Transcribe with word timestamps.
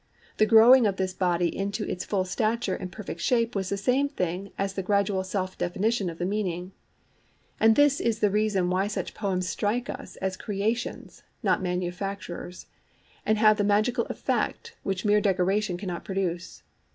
The 0.37 0.47
growing 0.47 0.87
of 0.87 0.95
this 0.95 1.13
body 1.13 1.55
into 1.55 1.83
its 1.87 2.03
full 2.03 2.25
stature 2.25 2.73
and 2.75 2.91
perfect 2.91 3.21
shape 3.21 3.53
was 3.55 3.69
the 3.69 3.77
same 3.77 4.09
thing 4.09 4.51
as 4.57 4.73
the 4.73 4.81
gradual 4.81 5.23
self 5.23 5.59
definition 5.59 6.09
of 6.09 6.17
the 6.17 6.25
meaning. 6.25 6.71
And 7.59 7.75
this 7.75 7.99
is 8.01 8.17
the 8.17 8.31
reason 8.31 8.71
why 8.71 8.87
such 8.87 9.13
poems 9.13 9.47
strike 9.47 9.91
us 9.91 10.15
as 10.15 10.37
creations, 10.37 11.21
not 11.43 11.61
manufactures, 11.61 12.65
and 13.27 13.37
have 13.37 13.57
the 13.57 13.63
magical 13.63 14.05
effect 14.07 14.75
which 14.81 15.05
mere 15.05 15.21
decoration 15.21 15.77
cannot 15.77 16.03
produce. 16.03 16.63